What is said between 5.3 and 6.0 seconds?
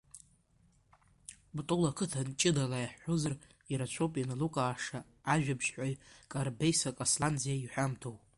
ажәабжьҳәаҩ